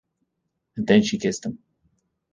And 0.77 0.87
then 0.87 1.03
she 1.03 1.19
kissed 1.19 1.45
him. 1.45 1.59